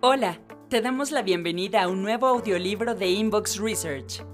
Hola, 0.00 0.38
te 0.68 0.80
damos 0.80 1.10
la 1.10 1.22
bienvenida 1.22 1.82
a 1.82 1.88
un 1.88 2.02
nuevo 2.02 2.28
audiolibro 2.28 2.94
de 2.94 3.08
Inbox 3.08 3.58
Research. 3.58 4.24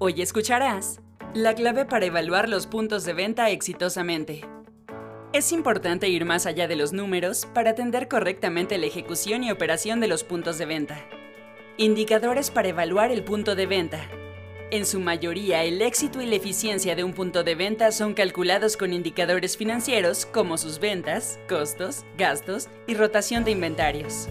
Hoy 0.00 0.20
escucharás 0.20 1.00
la 1.32 1.54
clave 1.54 1.84
para 1.84 2.06
evaluar 2.06 2.48
los 2.48 2.66
puntos 2.66 3.04
de 3.04 3.12
venta 3.12 3.48
exitosamente. 3.50 4.40
Es 5.32 5.52
importante 5.52 6.08
ir 6.08 6.24
más 6.24 6.46
allá 6.46 6.66
de 6.66 6.74
los 6.74 6.92
números 6.92 7.46
para 7.54 7.70
atender 7.70 8.08
correctamente 8.08 8.76
la 8.76 8.86
ejecución 8.86 9.44
y 9.44 9.52
operación 9.52 10.00
de 10.00 10.08
los 10.08 10.24
puntos 10.24 10.58
de 10.58 10.66
venta. 10.66 11.06
Indicadores 11.76 12.50
para 12.50 12.70
evaluar 12.70 13.12
el 13.12 13.22
punto 13.22 13.54
de 13.54 13.66
venta. 13.66 14.00
En 14.72 14.84
su 14.84 14.98
mayoría, 14.98 15.62
el 15.62 15.80
éxito 15.80 16.22
y 16.22 16.26
la 16.26 16.34
eficiencia 16.34 16.96
de 16.96 17.04
un 17.04 17.12
punto 17.12 17.44
de 17.44 17.54
venta 17.54 17.92
son 17.92 18.14
calculados 18.14 18.76
con 18.76 18.92
indicadores 18.92 19.56
financieros 19.56 20.26
como 20.26 20.58
sus 20.58 20.80
ventas, 20.80 21.38
costos, 21.48 22.04
gastos 22.18 22.68
y 22.88 22.94
rotación 22.94 23.44
de 23.44 23.52
inventarios. 23.52 24.28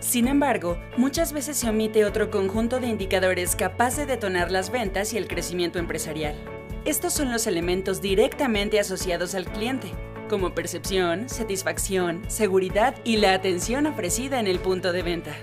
Sin 0.00 0.28
embargo, 0.28 0.78
muchas 0.96 1.32
veces 1.32 1.56
se 1.56 1.68
omite 1.68 2.04
otro 2.04 2.30
conjunto 2.30 2.78
de 2.78 2.86
indicadores 2.86 3.56
capaz 3.56 3.96
de 3.96 4.06
detonar 4.06 4.50
las 4.50 4.70
ventas 4.70 5.12
y 5.12 5.18
el 5.18 5.26
crecimiento 5.26 5.78
empresarial. 5.78 6.36
Estos 6.84 7.12
son 7.12 7.32
los 7.32 7.46
elementos 7.46 8.00
directamente 8.00 8.78
asociados 8.78 9.34
al 9.34 9.46
cliente, 9.46 9.88
como 10.28 10.54
percepción, 10.54 11.28
satisfacción, 11.28 12.22
seguridad 12.28 12.94
y 13.04 13.16
la 13.16 13.34
atención 13.34 13.86
ofrecida 13.86 14.38
en 14.38 14.46
el 14.46 14.60
punto 14.60 14.92
de 14.92 15.02
venta. 15.02 15.34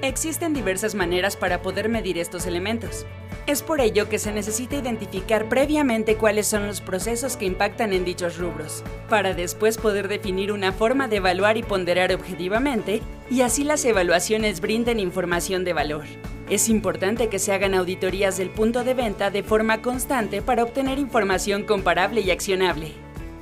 Existen 0.00 0.54
diversas 0.54 0.94
maneras 0.94 1.36
para 1.36 1.60
poder 1.62 1.88
medir 1.88 2.18
estos 2.18 2.46
elementos. 2.46 3.06
Es 3.46 3.62
por 3.62 3.82
ello 3.82 4.08
que 4.08 4.18
se 4.18 4.32
necesita 4.32 4.76
identificar 4.76 5.50
previamente 5.50 6.16
cuáles 6.16 6.46
son 6.46 6.66
los 6.66 6.80
procesos 6.80 7.36
que 7.36 7.44
impactan 7.44 7.92
en 7.92 8.02
dichos 8.02 8.38
rubros, 8.38 8.82
para 9.10 9.34
después 9.34 9.76
poder 9.76 10.08
definir 10.08 10.50
una 10.50 10.72
forma 10.72 11.08
de 11.08 11.16
evaluar 11.16 11.58
y 11.58 11.62
ponderar 11.62 12.10
objetivamente, 12.14 13.02
y 13.30 13.42
así 13.42 13.62
las 13.62 13.84
evaluaciones 13.84 14.62
brinden 14.62 14.98
información 14.98 15.62
de 15.62 15.74
valor. 15.74 16.04
Es 16.48 16.70
importante 16.70 17.28
que 17.28 17.38
se 17.38 17.52
hagan 17.52 17.74
auditorías 17.74 18.38
del 18.38 18.48
punto 18.48 18.82
de 18.82 18.94
venta 18.94 19.30
de 19.30 19.42
forma 19.42 19.82
constante 19.82 20.40
para 20.40 20.62
obtener 20.62 20.98
información 20.98 21.64
comparable 21.64 22.22
y 22.22 22.30
accionable. 22.30 22.92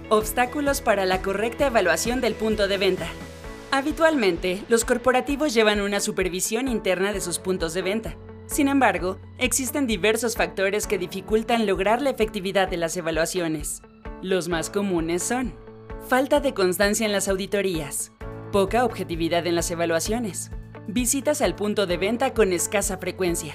Obstáculos 0.09 0.81
para 0.81 1.07
la 1.07 1.23
correcta 1.23 1.69
evaluación 1.69 2.21
del 2.21 2.35
punto 2.35 2.67
de 2.67 2.79
venta. 2.79 3.07
Habitualmente, 3.71 4.65
los 4.69 4.85
corporativos 4.85 5.55
llevan 5.55 5.81
una 5.81 6.01
supervisión 6.01 6.67
interna 6.67 7.13
de 7.13 7.21
sus 7.21 7.39
puntos 7.39 7.73
de 7.73 7.83
venta. 7.83 8.17
Sin 8.47 8.69
embargo, 8.69 9.19
existen 9.39 9.87
diversos 9.87 10.37
factores 10.37 10.87
que 10.87 10.99
dificultan 10.99 11.67
lograr 11.67 12.03
la 12.03 12.11
efectividad 12.11 12.69
de 12.69 12.77
las 12.77 12.97
evaluaciones. 12.97 13.83
Los 14.21 14.49
más 14.49 14.71
comunes 14.71 15.23
son 15.23 15.55
falta 16.09 16.41
de 16.41 16.53
constancia 16.53 17.07
en 17.07 17.13
las 17.13 17.29
auditorías, 17.29 18.13
poca 18.51 18.85
objetividad 18.85 19.47
en 19.47 19.55
las 19.55 19.71
evaluaciones, 19.71 20.51
visitas 20.87 21.41
al 21.41 21.55
punto 21.55 21.87
de 21.87 21.97
venta 21.97 22.35
con 22.35 22.53
escasa 22.53 22.99
frecuencia. 22.99 23.55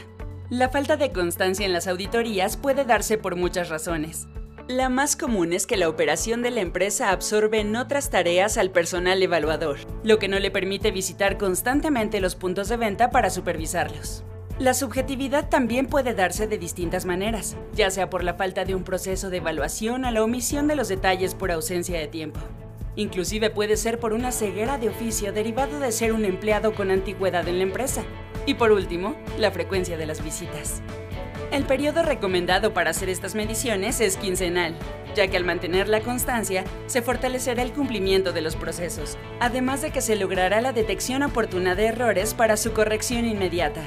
La 0.49 0.69
falta 0.69 0.95
de 0.97 1.11
constancia 1.11 1.65
en 1.65 1.73
las 1.73 1.87
auditorías 1.87 2.57
puede 2.57 2.85
darse 2.85 3.17
por 3.17 3.35
muchas 3.35 3.69
razones, 3.69 4.27
la 4.67 4.89
más 4.89 5.15
común 5.15 5.53
es 5.53 5.65
que 5.65 5.77
la 5.77 5.87
operación 5.87 6.41
de 6.41 6.51
la 6.51 6.59
empresa 6.59 7.11
absorbe 7.11 7.61
en 7.61 7.73
otras 7.77 8.09
tareas 8.09 8.57
al 8.57 8.69
personal 8.69 9.23
evaluador, 9.23 9.77
lo 10.03 10.19
que 10.19 10.27
no 10.27 10.39
le 10.39 10.51
permite 10.51 10.91
visitar 10.91 11.37
constantemente 11.37 12.19
los 12.19 12.35
puntos 12.35 12.67
de 12.67 12.75
venta 12.75 13.09
para 13.09 13.29
supervisarlos. 13.29 14.25
La 14.59 14.73
subjetividad 14.73 15.49
también 15.49 15.85
puede 15.85 16.15
darse 16.15 16.47
de 16.47 16.57
distintas 16.57 17.05
maneras, 17.05 17.55
ya 17.75 17.91
sea 17.91 18.09
por 18.09 18.23
la 18.23 18.33
falta 18.33 18.65
de 18.65 18.73
un 18.73 18.83
proceso 18.83 19.29
de 19.29 19.37
evaluación 19.37 20.03
o 20.03 20.09
la 20.09 20.23
omisión 20.23 20.67
de 20.67 20.75
los 20.75 20.87
detalles 20.87 21.35
por 21.35 21.51
ausencia 21.51 21.99
de 21.99 22.07
tiempo. 22.07 22.39
Inclusive 22.95 23.51
puede 23.51 23.77
ser 23.77 23.99
por 23.99 24.13
una 24.13 24.31
ceguera 24.31 24.79
de 24.79 24.89
oficio 24.89 25.31
derivado 25.31 25.79
de 25.79 25.91
ser 25.91 26.11
un 26.11 26.25
empleado 26.25 26.73
con 26.73 26.89
antigüedad 26.89 27.47
en 27.47 27.57
la 27.57 27.63
empresa. 27.65 28.01
Y 28.47 28.55
por 28.55 28.71
último, 28.71 29.15
la 29.37 29.51
frecuencia 29.51 29.95
de 29.95 30.07
las 30.07 30.23
visitas. 30.23 30.81
El 31.51 31.65
periodo 31.65 32.01
recomendado 32.01 32.73
para 32.73 32.89
hacer 32.89 33.09
estas 33.09 33.35
mediciones 33.35 34.01
es 34.01 34.17
quincenal, 34.17 34.73
ya 35.15 35.27
que 35.27 35.37
al 35.37 35.45
mantener 35.45 35.87
la 35.87 36.01
constancia 36.01 36.63
se 36.87 37.03
fortalecerá 37.03 37.61
el 37.61 37.73
cumplimiento 37.73 38.33
de 38.33 38.41
los 38.41 38.55
procesos, 38.55 39.19
además 39.39 39.83
de 39.83 39.91
que 39.91 40.01
se 40.01 40.15
logrará 40.15 40.61
la 40.61 40.73
detección 40.73 41.21
oportuna 41.21 41.75
de 41.75 41.85
errores 41.85 42.33
para 42.33 42.57
su 42.57 42.73
corrección 42.73 43.25
inmediata. 43.25 43.83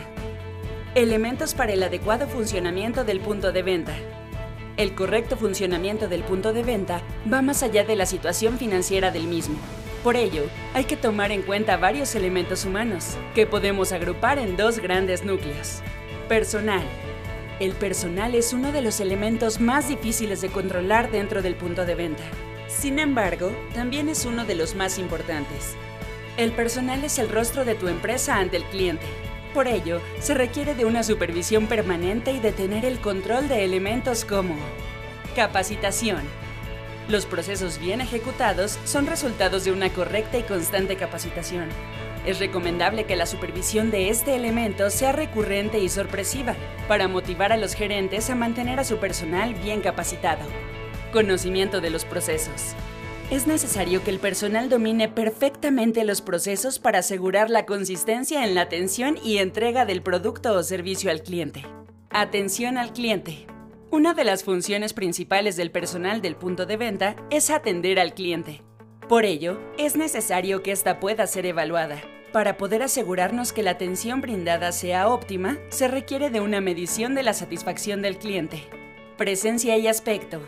Elementos 0.96 1.54
para 1.54 1.72
el 1.72 1.84
adecuado 1.84 2.26
funcionamiento 2.26 3.04
del 3.04 3.20
punto 3.20 3.52
de 3.52 3.62
venta. 3.62 3.94
El 4.76 4.96
correcto 4.96 5.36
funcionamiento 5.36 6.08
del 6.08 6.24
punto 6.24 6.52
de 6.52 6.64
venta 6.64 7.00
va 7.32 7.42
más 7.42 7.62
allá 7.62 7.84
de 7.84 7.94
la 7.94 8.06
situación 8.06 8.58
financiera 8.58 9.12
del 9.12 9.28
mismo. 9.28 9.56
Por 10.02 10.16
ello, 10.16 10.42
hay 10.74 10.86
que 10.86 10.96
tomar 10.96 11.30
en 11.30 11.42
cuenta 11.42 11.76
varios 11.76 12.16
elementos 12.16 12.64
humanos, 12.64 13.16
que 13.36 13.46
podemos 13.46 13.92
agrupar 13.92 14.40
en 14.40 14.56
dos 14.56 14.80
grandes 14.80 15.24
núcleos. 15.24 15.80
Personal, 16.28 16.82
el 17.60 17.70
personal 17.74 18.34
es 18.34 18.52
uno 18.52 18.72
de 18.72 18.82
los 18.82 18.98
elementos 18.98 19.60
más 19.60 19.88
difíciles 19.88 20.40
de 20.40 20.48
controlar 20.48 21.12
dentro 21.12 21.40
del 21.40 21.54
punto 21.54 21.86
de 21.86 21.94
venta. 21.94 22.24
Sin 22.66 22.98
embargo, 22.98 23.52
también 23.74 24.08
es 24.08 24.24
uno 24.24 24.44
de 24.44 24.56
los 24.56 24.74
más 24.74 24.98
importantes. 24.98 25.76
El 26.36 26.50
personal 26.50 27.04
es 27.04 27.20
el 27.20 27.28
rostro 27.28 27.64
de 27.64 27.76
tu 27.76 27.86
empresa 27.86 28.38
ante 28.38 28.56
el 28.56 28.64
cliente. 28.64 29.06
Por 29.54 29.66
ello, 29.66 30.00
se 30.20 30.34
requiere 30.34 30.74
de 30.74 30.84
una 30.84 31.02
supervisión 31.02 31.66
permanente 31.66 32.30
y 32.32 32.38
de 32.38 32.52
tener 32.52 32.84
el 32.84 33.00
control 33.00 33.48
de 33.48 33.64
elementos 33.64 34.24
como 34.24 34.54
capacitación. 35.34 36.20
Los 37.08 37.26
procesos 37.26 37.80
bien 37.80 38.00
ejecutados 38.00 38.78
son 38.84 39.08
resultados 39.08 39.64
de 39.64 39.72
una 39.72 39.88
correcta 39.90 40.38
y 40.38 40.44
constante 40.44 40.94
capacitación. 40.94 41.68
Es 42.24 42.38
recomendable 42.38 43.04
que 43.04 43.16
la 43.16 43.26
supervisión 43.26 43.90
de 43.90 44.10
este 44.10 44.36
elemento 44.36 44.90
sea 44.90 45.10
recurrente 45.10 45.80
y 45.80 45.88
sorpresiva 45.88 46.54
para 46.86 47.08
motivar 47.08 47.50
a 47.52 47.56
los 47.56 47.74
gerentes 47.74 48.30
a 48.30 48.36
mantener 48.36 48.78
a 48.78 48.84
su 48.84 48.98
personal 48.98 49.54
bien 49.54 49.80
capacitado. 49.80 50.42
Conocimiento 51.12 51.80
de 51.80 51.90
los 51.90 52.04
procesos. 52.04 52.76
Es 53.30 53.46
necesario 53.46 54.02
que 54.02 54.10
el 54.10 54.18
personal 54.18 54.68
domine 54.68 55.08
perfectamente 55.08 56.02
los 56.02 56.20
procesos 56.20 56.80
para 56.80 56.98
asegurar 56.98 57.48
la 57.48 57.64
consistencia 57.64 58.44
en 58.44 58.56
la 58.56 58.62
atención 58.62 59.18
y 59.22 59.38
entrega 59.38 59.86
del 59.86 60.02
producto 60.02 60.52
o 60.52 60.64
servicio 60.64 61.12
al 61.12 61.22
cliente. 61.22 61.64
Atención 62.10 62.76
al 62.76 62.92
cliente. 62.92 63.46
Una 63.92 64.14
de 64.14 64.24
las 64.24 64.42
funciones 64.42 64.94
principales 64.94 65.54
del 65.54 65.70
personal 65.70 66.20
del 66.22 66.34
punto 66.34 66.66
de 66.66 66.76
venta 66.76 67.14
es 67.30 67.50
atender 67.50 68.00
al 68.00 68.14
cliente. 68.14 68.62
Por 69.08 69.24
ello, 69.24 69.60
es 69.78 69.94
necesario 69.94 70.64
que 70.64 70.72
ésta 70.72 70.98
pueda 70.98 71.24
ser 71.28 71.46
evaluada. 71.46 72.02
Para 72.32 72.56
poder 72.56 72.82
asegurarnos 72.82 73.52
que 73.52 73.62
la 73.62 73.72
atención 73.72 74.20
brindada 74.20 74.72
sea 74.72 75.08
óptima, 75.08 75.56
se 75.68 75.86
requiere 75.86 76.30
de 76.30 76.40
una 76.40 76.60
medición 76.60 77.14
de 77.14 77.22
la 77.22 77.32
satisfacción 77.32 78.02
del 78.02 78.18
cliente. 78.18 78.64
Presencia 79.16 79.78
y 79.78 79.86
aspecto. 79.86 80.40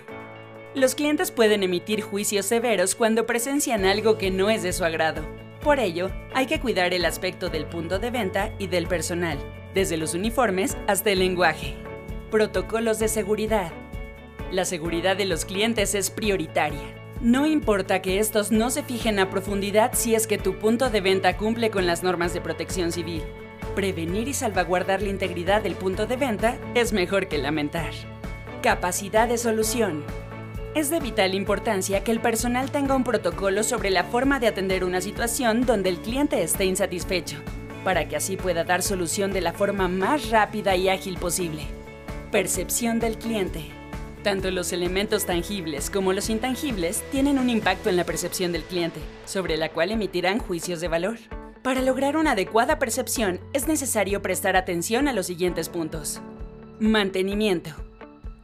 Los 0.75 0.95
clientes 0.95 1.31
pueden 1.31 1.63
emitir 1.63 2.01
juicios 2.01 2.47
severos 2.47 2.95
cuando 2.95 3.27
presencian 3.27 3.85
algo 3.85 4.17
que 4.17 4.31
no 4.31 4.49
es 4.49 4.63
de 4.63 4.73
su 4.73 4.85
agrado. 4.87 5.23
Por 5.61 5.79
ello, 5.79 6.11
hay 6.33 6.47
que 6.47 6.61
cuidar 6.61 6.95
el 6.95 7.05
aspecto 7.05 7.51
del 7.51 7.67
punto 7.67 7.99
de 7.99 8.11
venta 8.11 8.55
y 8.59 8.69
del 8.69 8.87
personal, 8.87 9.39
desde 9.75 9.99
los 9.99 10.15
uniformes 10.15 10.79
hasta 10.87 11.11
el 11.11 11.19
lenguaje. 11.19 11.75
Protocolos 12.31 12.99
de 12.99 13.09
seguridad. 13.09 13.71
La 14.51 14.65
seguridad 14.65 15.15
de 15.15 15.27
los 15.27 15.45
clientes 15.45 15.95
es 15.95 16.09
prioritaria. 16.09 16.81
No 17.21 17.45
importa 17.45 18.01
que 18.01 18.19
estos 18.19 18.51
no 18.51 18.71
se 18.71 18.83
fijen 18.83 19.19
a 19.19 19.29
profundidad 19.29 19.93
si 19.93 20.15
es 20.15 20.27
que 20.27 20.39
tu 20.39 20.59
punto 20.59 20.89
de 20.89 21.03
venta 21.03 21.37
cumple 21.37 21.71
con 21.71 21.87
las 21.87 22.03
normas 22.03 22.33
de 22.33 22.41
protección 22.41 22.93
civil. 22.93 23.23
Prevenir 23.75 24.27
y 24.27 24.33
salvaguardar 24.33 25.03
la 25.03 25.11
integridad 25.11 25.61
del 25.61 25.75
punto 25.75 26.07
de 26.07 26.17
venta 26.17 26.57
es 26.75 26.95
mejor 26.95 27.29
que 27.29 27.37
lamentar. 27.37 27.93
Capacidad 28.63 29.29
de 29.29 29.37
solución. 29.37 30.03
Es 30.75 30.89
de 30.89 31.01
vital 31.01 31.35
importancia 31.35 32.03
que 32.03 32.13
el 32.13 32.21
personal 32.21 32.71
tenga 32.71 32.97
un 32.97 33.05
protocolo 33.05 33.63
sobre 33.63 33.91
la 33.91 34.05
forma 34.05 34.41
de 34.41 34.47
atender 34.47 34.85
una 34.85 35.03
situación 35.03 35.67
donde 35.67 35.91
el 35.91 35.99
cliente 35.99 36.43
esté 36.43 36.65
insatisfecho, 36.65 37.37
para 37.85 38.09
que 38.09 38.17
así 38.17 38.39
pueda 38.39 38.65
dar 38.65 38.81
solución 38.81 39.35
de 39.35 39.43
la 39.43 39.53
forma 39.53 39.89
más 39.89 40.31
rápida 40.31 40.75
y 40.75 40.89
ágil 40.89 41.19
posible. 41.19 41.67
Percepción 42.31 43.01
del 43.01 43.19
cliente. 43.19 43.67
Tanto 44.23 44.51
los 44.51 44.73
elementos 44.73 45.27
tangibles 45.27 45.91
como 45.91 46.15
los 46.15 46.31
intangibles 46.31 47.05
tienen 47.11 47.39
un 47.39 47.51
impacto 47.51 47.91
en 47.91 47.97
la 47.99 48.05
percepción 48.05 48.51
del 48.53 48.63
cliente, 48.63 49.01
sobre 49.27 49.59
la 49.59 49.69
cual 49.69 49.91
emitirán 49.91 50.39
juicios 50.39 50.81
de 50.81 50.89
valor. 50.89 51.19
Para 51.63 51.83
lograr 51.83 52.17
una 52.17 52.31
adecuada 52.33 52.79
percepción 52.79 53.41
es 53.53 53.69
necesario 53.69 54.23
prestar 54.23 54.57
atención 54.57 55.07
a 55.07 55.13
los 55.13 55.27
siguientes 55.27 55.69
puntos. 55.69 56.23
Mantenimiento. 56.81 57.92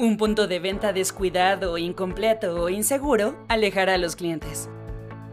Un 0.00 0.17
punto 0.17 0.47
de 0.47 0.61
venta 0.61 0.93
descuidado, 0.93 1.77
incompleto 1.77 2.62
o 2.62 2.69
inseguro 2.69 3.37
alejará 3.49 3.95
a 3.95 3.99
los 3.99 4.15
clientes. 4.15 4.71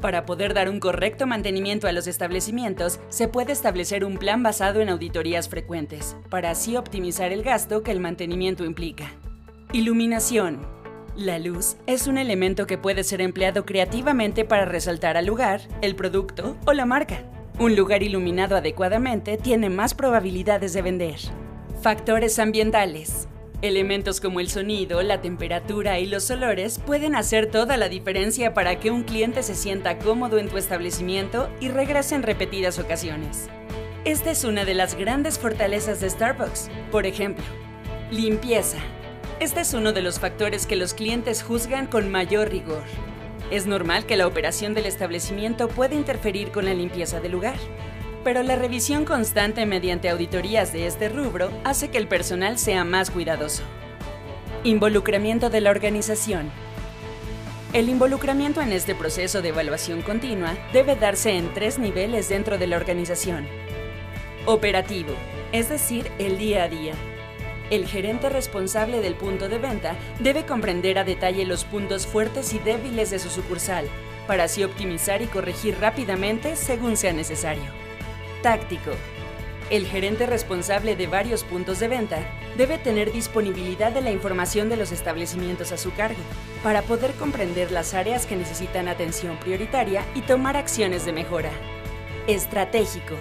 Para 0.02 0.26
poder 0.26 0.56
dar 0.56 0.70
un 0.70 0.80
correcto 0.80 1.28
mantenimiento 1.28 1.88
a 1.88 1.92
los 1.92 2.08
establecimientos, 2.08 3.00
se 3.10 3.28
puede 3.28 3.52
establecer 3.52 4.04
un 4.04 4.18
plan 4.18 4.42
basado 4.42 4.82
en 4.82 4.90
auditorías 4.90 5.50
frecuentes, 5.50 6.18
para 6.32 6.50
así 6.50 6.78
optimizar 6.78 7.32
el 7.32 7.44
gasto 7.44 7.84
que 7.84 7.92
el 7.92 8.00
mantenimiento 8.00 8.66
implica. 8.66 9.12
Iluminación. 9.72 10.66
La 11.16 11.38
luz 11.38 11.78
es 11.86 12.08
un 12.08 12.18
elemento 12.18 12.66
que 12.66 12.80
puede 12.80 13.04
ser 13.04 13.22
empleado 13.22 13.68
creativamente 13.68 14.46
para 14.46 14.66
resaltar 14.66 15.16
al 15.16 15.28
lugar, 15.28 15.62
el 15.84 15.96
producto 15.96 16.58
o 16.66 16.74
la 16.74 16.88
marca. 16.88 17.22
Un 17.60 17.76
lugar 17.76 18.02
iluminado 18.02 18.56
adecuadamente 18.56 19.38
tiene 19.38 19.70
más 19.70 19.94
probabilidades 19.94 20.74
de 20.74 20.82
vender. 20.82 21.20
Factores 21.84 22.40
ambientales. 22.40 23.28
Elementos 23.66 24.22
como 24.22 24.40
el 24.42 24.48
sonido, 24.48 25.02
la 25.02 25.22
temperatura 25.22 25.98
y 25.98 26.06
los 26.06 26.30
olores 26.30 26.78
pueden 26.78 27.16
hacer 27.16 27.50
toda 27.50 27.78
la 27.78 27.90
diferencia 27.90 28.54
para 28.54 28.80
que 28.80 28.92
un 28.92 29.02
cliente 29.02 29.42
se 29.42 29.56
sienta 29.56 29.98
cómodo 29.98 30.38
en 30.38 30.50
tu 30.50 30.58
establecimiento 30.58 31.50
y 31.60 31.70
regrese 31.70 32.14
en 32.14 32.22
repetidas 32.22 32.78
ocasiones. 32.78 33.50
Esta 34.04 34.30
es 34.30 34.44
una 34.44 34.66
de 34.66 34.76
las 34.76 34.94
grandes 34.94 35.40
fortalezas 35.40 36.00
de 36.00 36.12
Starbucks. 36.12 36.70
Por 36.92 37.08
ejemplo, 37.08 37.44
limpieza. 38.12 38.78
Este 39.40 39.62
es 39.62 39.74
uno 39.74 39.94
de 39.94 40.04
los 40.04 40.20
factores 40.20 40.68
que 40.68 40.76
los 40.76 40.94
clientes 40.94 41.42
juzgan 41.42 41.88
con 41.88 42.12
mayor 42.12 42.52
rigor. 42.52 42.84
Es 43.50 43.66
normal 43.66 44.06
que 44.06 44.16
la 44.16 44.28
operación 44.28 44.76
del 44.76 44.86
establecimiento 44.86 45.70
pueda 45.70 45.96
interferir 45.96 46.52
con 46.52 46.66
la 46.66 46.76
limpieza 46.76 47.20
del 47.20 47.32
lugar, 47.32 47.58
pero 48.26 48.42
la 48.42 48.56
revisión 48.56 49.06
constante 49.06 49.68
mediante 49.68 50.10
auditorías 50.10 50.74
de 50.74 50.88
este 50.88 51.10
rubro 51.10 51.52
hace 51.64 51.92
que 51.92 52.00
el 52.00 52.08
personal 52.08 52.58
sea 52.58 52.84
más 52.84 53.12
cuidadoso. 53.12 53.62
Involucramiento 54.64 55.52
de 55.52 55.62
la 55.62 55.70
organización. 55.70 56.50
El 57.72 57.88
involucramiento 57.88 58.64
en 58.64 58.72
este 58.72 58.96
proceso 58.96 59.44
de 59.44 59.50
evaluación 59.50 60.02
continua 60.02 60.58
debe 60.74 60.96
darse 60.96 61.38
en 61.38 61.54
tres 61.54 61.78
niveles 61.78 62.28
dentro 62.28 62.58
de 62.58 62.66
la 62.66 62.78
organización. 62.78 63.46
Operativo, 64.48 65.14
es 65.52 65.70
decir, 65.70 66.12
el 66.18 66.40
día 66.40 66.64
a 66.64 66.68
día. 66.68 66.94
El 67.70 67.86
gerente 67.86 68.30
responsable 68.30 69.02
del 69.02 69.14
punto 69.14 69.50
de 69.50 69.60
venta 69.60 69.96
debe 70.20 70.48
comprender 70.48 70.98
a 70.98 71.04
detalle 71.04 71.46
los 71.46 71.64
puntos 71.64 72.08
fuertes 72.08 72.54
y 72.56 72.60
débiles 72.60 73.12
de 73.12 73.20
su 73.20 73.30
sucursal, 73.30 73.86
para 74.26 74.46
así 74.46 74.64
optimizar 74.64 75.22
y 75.22 75.28
corregir 75.28 75.78
rápidamente 75.80 76.56
según 76.56 76.98
sea 76.98 77.14
necesario. 77.14 77.85
Táctico. 78.46 78.92
El 79.72 79.88
gerente 79.88 80.28
responsable 80.28 80.96
de 80.96 81.08
varios 81.08 81.44
puntos 81.44 81.80
de 81.80 81.88
venta 81.88 82.20
debe 82.56 82.78
tener 82.78 83.12
disponibilidad 83.12 83.92
de 83.92 84.02
la 84.02 84.12
información 84.12 84.70
de 84.70 84.78
los 84.78 84.92
establecimientos 84.92 85.72
a 85.72 85.78
su 85.78 85.92
cargo, 85.96 86.20
para 86.62 86.84
poder 86.84 87.14
comprender 87.14 87.72
las 87.72 87.96
áreas 87.96 88.28
que 88.28 88.36
necesitan 88.36 88.88
atención 88.88 89.36
prioritaria 89.38 90.06
y 90.14 90.22
tomar 90.22 90.58
acciones 90.58 91.06
de 91.08 91.14
mejora. 91.14 91.50
Estratégico. 92.28 93.16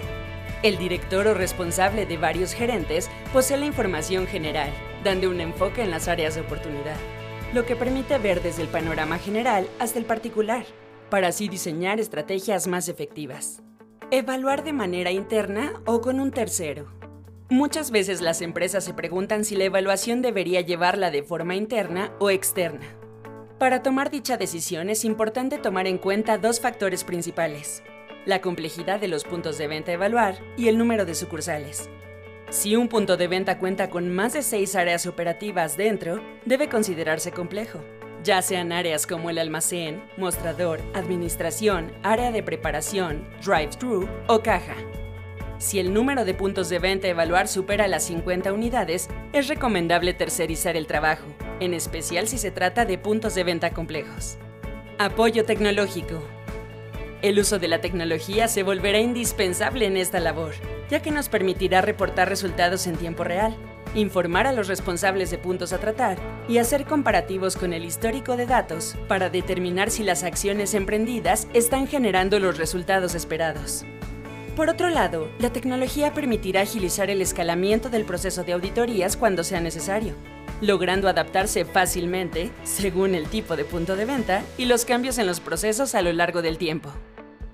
El 0.63 0.77
director 0.77 1.27
o 1.27 1.33
responsable 1.33 2.05
de 2.05 2.19
varios 2.19 2.53
gerentes 2.53 3.09
posee 3.33 3.57
la 3.57 3.65
información 3.65 4.27
general, 4.27 4.69
dando 5.05 5.31
un 5.31 5.41
enfoque 5.41 5.85
en 5.85 5.91
las 5.91 6.07
áreas 6.07 6.35
de 6.35 6.43
oportunidad, 6.43 6.97
lo 7.55 7.65
que 7.65 7.77
permite 7.77 8.19
ver 8.19 8.43
desde 8.43 8.61
el 8.61 8.69
panorama 8.69 9.19
general 9.19 9.71
hasta 9.79 9.99
el 9.99 10.05
particular, 10.05 10.67
para 11.09 11.29
así 11.29 11.49
diseñar 11.49 11.99
estrategias 11.99 12.67
más 12.67 12.91
efectivas. 12.91 13.63
Evaluar 14.11 14.65
de 14.65 14.73
manera 14.73 15.11
interna 15.11 15.73
o 15.87 16.01
con 16.01 16.21
un 16.21 16.31
tercero. 16.31 16.87
Muchas 17.49 17.91
veces 17.91 18.21
las 18.21 18.43
empresas 18.43 18.85
se 18.85 18.95
preguntan 18.95 19.45
si 19.45 19.57
la 19.57 19.65
evaluación 19.65 20.23
debería 20.23 20.61
llevarla 20.61 21.11
de 21.11 21.23
forma 21.23 21.55
interna 21.55 22.13
o 22.19 22.31
externa. 22.31 22.87
Para 23.59 23.83
tomar 23.83 24.11
dicha 24.11 24.37
decisión 24.37 24.91
es 24.91 25.05
importante 25.05 25.59
tomar 25.59 25.87
en 25.87 25.99
cuenta 25.99 26.39
dos 26.39 26.61
factores 26.61 27.05
principales 27.05 27.83
la 28.27 28.41
complejidad 28.41 29.01
de 29.01 29.09
los 29.09 29.25
puntos 29.25 29.59
de 29.59 29.69
venta 29.69 29.91
a 29.91 29.95
evaluar 29.95 30.39
y 30.57 30.69
el 30.69 30.79
número 30.79 31.05
de 31.05 31.15
sucursales. 31.15 31.89
Si 32.51 32.77
un 32.77 32.89
punto 32.89 33.17
de 33.17 33.29
venta 33.29 33.59
cuenta 33.59 33.91
con 33.91 34.15
más 34.15 34.33
de 34.33 34.43
seis 34.43 34.77
áreas 34.77 35.07
operativas 35.07 35.77
dentro, 35.77 36.23
debe 36.45 36.69
considerarse 36.69 37.33
complejo, 37.33 37.81
ya 38.25 38.41
sean 38.41 38.73
áreas 38.73 39.07
como 39.07 39.29
el 39.31 39.39
almacén, 39.39 40.03
mostrador, 40.17 40.81
administración, 40.95 41.93
área 42.03 42.33
de 42.33 42.43
preparación, 42.43 43.29
drive-thru 43.45 44.09
o 44.27 44.41
caja. 44.41 44.75
Si 45.59 45.79
el 45.79 45.93
número 45.93 46.25
de 46.25 46.35
puntos 46.35 46.69
de 46.71 46.79
venta 46.79 47.07
a 47.07 47.11
evaluar 47.11 47.49
supera 47.49 47.87
las 47.87 48.05
50 48.05 48.53
unidades, 48.53 49.09
es 49.33 49.49
recomendable 49.49 50.15
tercerizar 50.15 50.77
el 50.77 50.87
trabajo, 50.87 51.27
en 51.61 51.75
especial 51.75 52.27
si 52.27 52.39
se 52.39 52.51
trata 52.51 52.87
de 52.87 52.99
puntos 52.99 53.35
de 53.35 53.45
venta 53.45 53.71
complejos. 53.71 54.39
Apoyo 54.99 55.45
tecnológico. 55.45 56.23
El 57.23 57.39
uso 57.39 57.59
de 57.59 57.69
la 57.69 57.81
tecnología 57.81 58.49
se 58.49 58.63
volverá 58.63 58.99
indispensable 58.99 59.87
en 59.87 59.97
esta 59.97 60.19
labor, 60.19 60.55
ya 60.91 61.01
que 61.01 61.11
nos 61.11 61.29
permitirá 61.29 61.81
reportar 61.83 62.29
resultados 62.29 62.87
en 62.87 62.97
tiempo 62.97 63.25
real, 63.25 63.57
informar 63.95 64.47
a 64.47 64.53
los 64.53 64.69
responsables 64.69 65.31
de 65.31 65.39
puntos 65.39 65.73
a 65.73 65.79
tratar 65.79 66.19
y 66.49 66.59
hacer 66.59 66.85
comparativos 66.85 67.57
con 67.57 67.73
el 67.73 67.85
histórico 67.85 68.37
de 68.37 68.47
datos 68.47 68.97
para 69.09 69.31
determinar 69.31 69.91
si 69.91 70.03
las 70.03 70.25
acciones 70.25 70.75
emprendidas 70.75 71.49
están 71.55 71.87
generando 71.87 72.39
los 72.39 72.59
resultados 72.59 73.15
esperados. 73.15 73.85
Por 74.57 74.69
otro 74.69 74.89
lado, 74.89 75.29
la 75.39 75.51
tecnología 75.51 76.15
permitirá 76.15 76.61
agilizar 76.61 77.11
el 77.11 77.21
escalamiento 77.21 77.89
del 77.89 78.05
proceso 78.05 78.45
de 78.45 78.53
auditorías 78.53 79.17
cuando 79.17 79.43
sea 79.43 79.61
necesario, 79.61 80.15
logrando 80.61 81.09
adaptarse 81.09 81.65
fácilmente 81.65 82.53
según 82.63 83.17
el 83.17 83.27
tipo 83.27 83.57
de 83.57 83.65
punto 83.65 83.97
de 83.97 84.05
venta 84.05 84.43
y 84.57 84.67
los 84.67 84.85
cambios 84.85 85.19
en 85.19 85.27
los 85.27 85.41
procesos 85.41 85.95
a 85.97 86.03
lo 86.03 86.13
largo 86.13 86.41
del 86.41 86.59
tiempo. 86.59 86.93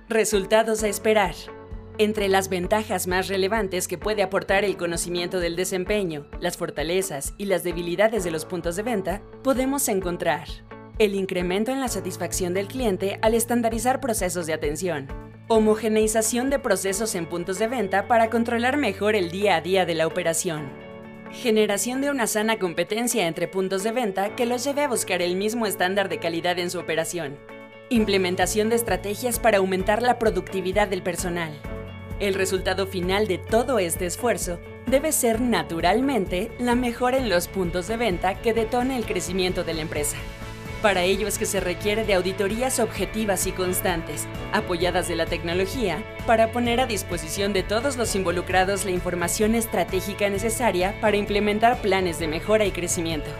Resultados 0.09 0.83
a 0.83 0.89
esperar. 0.89 1.35
Entre 2.01 2.31
las 2.31 2.49
ventajas 2.49 3.07
más 3.07 3.29
relevantes 3.29 3.87
que 3.87 3.99
puede 3.99 4.23
aportar 4.23 4.65
el 4.65 4.79
conocimiento 4.79 5.39
del 5.39 5.55
desempeño, 5.55 6.27
las 6.41 6.57
fortalezas 6.57 7.35
y 7.37 7.45
las 7.45 7.63
debilidades 7.63 8.25
de 8.25 8.31
los 8.31 8.47
puntos 8.47 8.75
de 8.77 8.83
venta, 8.83 9.21
podemos 9.43 9.87
encontrar 9.87 10.49
el 10.99 11.15
incremento 11.15 11.73
en 11.73 11.79
la 11.79 11.89
satisfacción 11.89 12.55
del 12.55 12.69
cliente 12.69 13.19
al 13.21 13.35
estandarizar 13.35 14.01
procesos 14.01 14.47
de 14.47 14.55
atención, 14.55 15.09
homogeneización 15.49 16.49
de 16.49 16.59
procesos 16.59 17.15
en 17.15 17.27
puntos 17.27 17.59
de 17.59 17.69
venta 17.69 18.09
para 18.09 18.31
controlar 18.31 18.79
mejor 18.79 19.15
el 19.15 19.31
día 19.31 19.57
a 19.57 19.61
día 19.61 19.85
de 19.85 19.95
la 19.95 20.07
operación, 20.07 20.71
generación 21.33 22.01
de 22.01 22.09
una 22.09 22.27
sana 22.27 22.59
competencia 22.59 23.27
entre 23.27 23.47
puntos 23.47 23.83
de 23.83 23.93
venta 23.93 24.35
que 24.37 24.47
los 24.47 24.65
lleve 24.65 24.85
a 24.85 24.89
buscar 24.89 25.21
el 25.21 25.37
mismo 25.37 25.67
estándar 25.67 26.09
de 26.09 26.19
calidad 26.19 26.59
en 26.61 26.71
su 26.71 26.79
operación, 26.79 27.37
Implementación 27.93 28.69
de 28.69 28.77
estrategias 28.77 29.41
para 29.41 29.59
aumentar 29.59 30.01
la 30.01 30.21
productividad 30.21 30.87
del 30.87 31.03
personal. 31.03 31.61
El 32.21 32.35
resultado 32.35 32.87
final 32.87 33.27
de 33.27 33.39
todo 33.39 33.79
este 33.79 34.05
esfuerzo 34.05 34.61
debe 34.87 35.11
ser 35.11 35.41
naturalmente 35.41 36.53
la 36.59 36.75
mejora 36.75 37.17
en 37.17 37.31
los 37.31 37.49
puntos 37.49 37.89
de 37.89 37.97
venta 37.97 38.43
que 38.43 38.53
detone 38.53 38.99
el 38.99 39.07
crecimiento 39.07 39.65
de 39.65 39.73
la 39.73 39.81
empresa. 39.81 40.19
Para 40.83 41.03
ello 41.03 41.27
es 41.27 41.39
que 41.39 41.47
se 41.47 41.61
requiere 41.61 42.05
de 42.05 42.13
auditorías 42.13 42.79
objetivas 42.79 43.47
y 43.47 43.53
constantes, 43.53 44.27
apoyadas 44.53 45.09
de 45.09 45.17
la 45.17 45.25
tecnología, 45.25 46.05
para 46.27 46.53
poner 46.53 46.81
a 46.81 46.87
disposición 46.87 47.55
de 47.55 47.63
todos 47.63 47.97
los 47.97 48.15
involucrados 48.15 48.85
la 48.85 48.91
información 48.91 49.55
estratégica 49.55 50.29
necesaria 50.29 50.95
para 51.01 51.17
implementar 51.17 51.81
planes 51.81 52.19
de 52.19 52.29
mejora 52.29 52.67
y 52.67 52.71
crecimiento. 52.71 53.31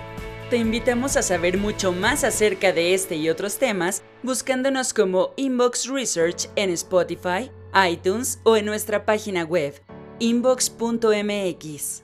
Te 0.49 0.57
invitamos 0.57 1.17
a 1.19 1.23
saber 1.23 1.59
mucho 1.59 1.93
más 1.93 2.25
acerca 2.25 2.73
de 2.73 2.95
este 2.95 3.17
y 3.17 3.29
otros 3.29 3.59
temas 3.59 4.03
buscándonos 4.23 4.93
como 4.93 5.33
Inbox 5.37 5.87
Research 5.87 6.49
en 6.57 6.71
Spotify, 6.71 7.51
iTunes 7.75 8.41
o 8.45 8.57
en 8.57 8.67
nuestra 8.67 9.05
página 9.05 9.45
web 9.45 9.81
inbox.mx. 10.19 12.03